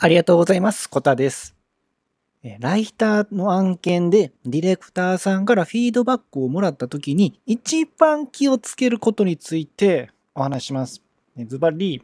[0.00, 0.88] ありがとうございます。
[0.88, 1.56] コタです。
[2.60, 11.02] ライターの案件でディレクターさんからフィードバックをもらったときに一番気をつけることについてお話します。
[11.36, 12.00] ズバリ、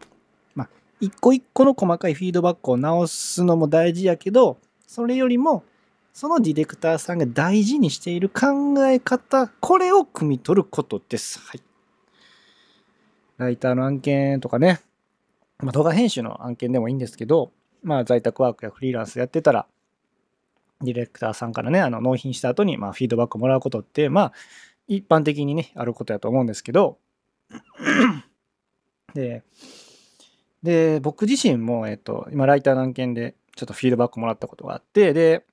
[0.57, 0.69] まあ、
[1.01, 4.59] 一個一個の細かいフィードバックを直すのも大事やけど、
[4.89, 5.63] それよりも
[6.13, 11.39] そのディレクターさんが大事にしている考え方、これを汲み取ることです。
[11.39, 11.63] はい。
[13.39, 14.81] ライターの案件とかね、
[15.59, 17.53] まあ、動画編集の案件でもいいんですけど、
[17.85, 19.67] まあ、在宅ワークやフリーランスやってたら、
[20.81, 24.33] ディレクターさんからね、あの納品した後に、ま、フィードバックをもらうことって、まあ、
[24.89, 26.99] 一般的にね、あることやと思うんですけど、
[29.15, 29.45] で、
[30.63, 35.45] で、僕自身も、えっと、今、ライターの案件で、ちょっとフィードバックもらったことがあって、で、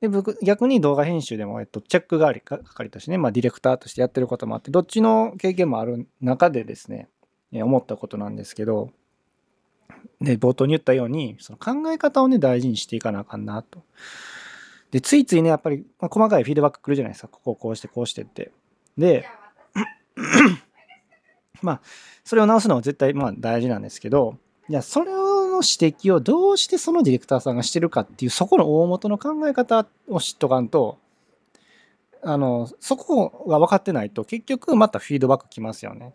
[0.00, 7.08] で僕、逆に動画編集でも、えっと、チェック代わり、係としてね、まあ、ディレクターとしてやってることもあって、どっちの経験もある中でですね、
[7.52, 8.90] 思ったことなんですけど、
[10.20, 13.82] で、冒頭に言ったように、その考え方をね、大事にしていかなあかんなと。
[14.90, 17.28] で、ついついね、やっぱり、まあ、細かいフィードバック来るじゃないですか。
[17.28, 18.52] ここをこうして、こうしてって。
[18.98, 19.26] で、
[21.62, 21.80] まあ、
[22.24, 24.36] それを直すのは絶対、まあ、大事なんですけど、
[24.68, 30.98] いや、それの指摘をどうしてそのディレクターさんがしてるかっていう、そこの大元の考え方を知っとかんと、
[32.22, 36.14] あの、そこが分かってないと、結局またフィードバック来ますよね。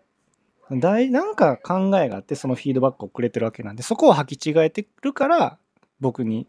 [0.71, 5.57] 大なんか考えがあってそのフィードバックをくれてるわけなんでそこを履き違えてるから
[5.99, 6.47] 僕に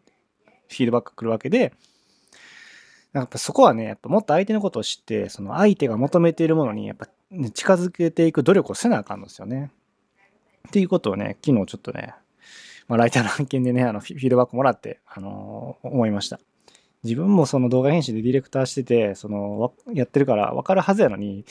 [0.68, 1.74] フィードバック来るわけで
[3.12, 9.70] やっぱそこはねやっぱもっと相手のことを知ってその相手が求めているものにやっぱ、ね、近づけていく努力をせなあかんのですよね。
[10.68, 12.14] っていうことをね昨日ちょっとね、
[12.88, 16.40] まあ、ライターの案件でねあのフィードバックもらって、あのー思いました。
[17.04, 21.44] 自分もその動画編集でディレクターしててそのやってるから分かるはずやのに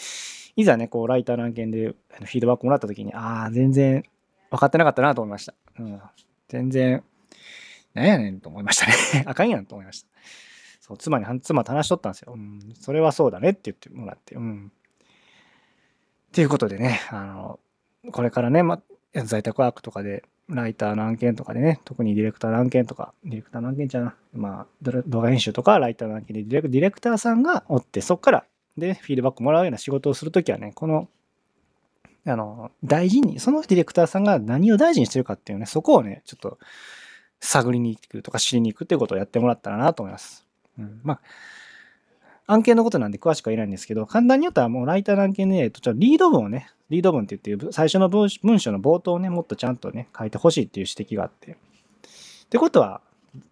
[0.56, 4.04] いざね、こう、ライターの案件でフィードバックもらった時に、ああ、全然
[4.50, 5.54] 分かってなかったなと思いました。
[5.80, 6.02] うん。
[6.48, 7.04] 全然、
[7.94, 9.26] なんやねんと思いましたね。
[9.28, 10.10] あかんやんと思いました。
[10.80, 12.34] そう、妻に、妻と話しとったんですよ。
[12.36, 14.36] うん、それはそうだねって言ってもらって。
[14.36, 14.72] うん。
[16.30, 17.60] っていうことでね、あの、
[18.12, 18.82] これからね、ま、
[19.14, 28.46] 在宅ワークとかで、ライターの案件とかでね、特にディレクターの案件とか、ディレクターの案件じゃな、まあ、動画編集とかライターの案件でディレクターさんがおって、そっから
[28.78, 31.08] で、フィードバックもらうような仕事をするときはね、この、
[32.26, 36.58] あの、大事に、そのディレクターさんが何を大事にしてるかっていうね、そこをね、ちょっと
[37.40, 40.46] 探りに行くとか知りに行くっていうことをやってもらったらなと思います。
[40.80, 41.00] うん。
[41.04, 41.22] まあ、
[42.48, 51.52] 案件のことなんで詳しくは言えないんですけど、簡単に言ったらもうライターの案件で、ちょっとリード文をね、リード文って言って、最初の文章の冒頭をね、もっとちゃんとね、書いてほしいっていう指摘があって。
[51.52, 51.56] っ
[52.50, 53.02] てことは、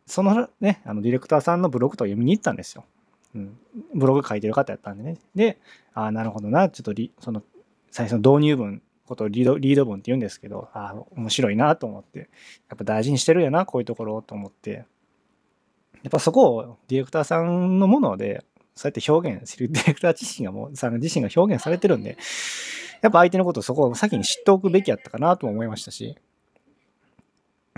[0.06, 2.86] そのね、あのディレクターさんのブログとか読みに行ったんですよ。
[3.36, 3.58] うん、
[3.96, 5.18] ブログ書いてる方やったんでね。
[5.36, 5.58] で、
[5.94, 7.44] ああ、なるほどな、ちょっとリ、その、
[7.92, 12.26] 最初の導入文、ことをリード、リード文って言うんですけど、ああ、面白いなと思って、や
[12.76, 14.86] っぱ大事にしてるやな、こういうところと思って、
[16.04, 18.44] やっぱそこをディレクターさんのもので、
[18.76, 22.18] そうやって表現する、ディレクター自身がもう、さん自身が表現されてるんで、
[23.02, 26.18] やっぱ相手のことをそこを先に知っておくべきやったかなとも思いましたし、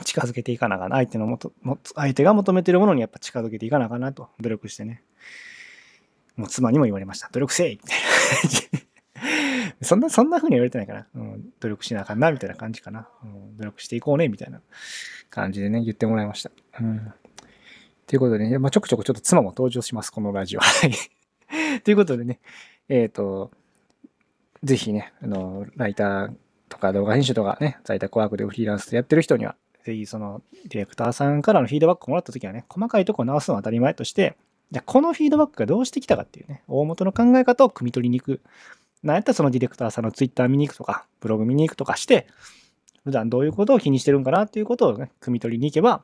[0.04, 0.98] 近づけていかなあかな。
[0.98, 1.54] 相手のもと、
[1.96, 5.04] 相手が求めてるものにやっぱ近づけていかなあかなと、努力してね。
[6.36, 7.30] もう妻にも言われました。
[7.31, 8.00] 努力せいみたい
[8.80, 8.86] な。
[9.81, 11.08] そんな、そんな風に言われてないかな。
[11.16, 13.08] うん、努力しなあかんな、みたいな感じかな。
[13.24, 14.62] うん、努力していこうね、みたいな
[15.30, 16.52] 感じでね、言ってもらいました。
[16.80, 17.14] うん。
[18.08, 20.59] ということでね、まあ、ちょくちょくちょっと妻も登場します、このラジオ。
[20.59, 21.81] はい。
[21.81, 22.40] ということでね、
[22.90, 23.52] えっ、ー、と、
[24.64, 26.34] ぜひね、あの、ライター
[26.69, 34.35] とか動画編集とかね、在宅ワークでフリーランスでやってる人には、ぜひそのディレクターさんからのフィードバックをもらった時はね、細かいとこ直すのは当たり前として、
[34.75, 38.41] じゃこのフィードバックがどうしてきたかっていうね、大元の考え方を汲み取りに行く。
[39.03, 42.28] なんやったらそのディレクターさんのツイッター見に行くとか、ブログ見に行くとかして、
[43.06, 46.03] 普段どういうことを気にしてるんかなっていうことをね、汲み取りに行けば、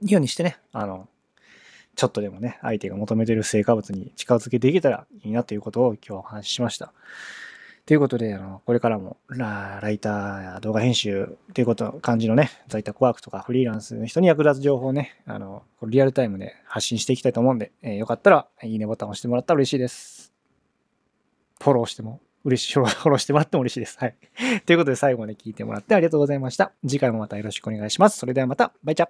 [0.00, 1.08] いいようにしてね、あの、
[1.96, 6.92] ちょっとでもね、相手が求めてる成果物に近づけていけたらいいなということを今日お話ししました。
[7.86, 20.32] ということで、あの、これからもラ、ライターや動画編集っていうこと、感じのね、在宅ワークとかフリーランスの人に役立つ情報をね、あの、リアルタイムで発信していきたいと思うんで、えー、よかったら、いいねボタンを押してもらったら嬉しいです。
[21.62, 23.98] フォローしても嬉しい、フォローしてもらっても嬉しいです。
[24.00, 24.16] はい。
[24.66, 26.72] ということで、最後まで聞いてもらってありがとうございました。
[26.84, 28.18] 次回もまたよろしくお願いします。
[28.18, 29.08] それではまた、バイチャ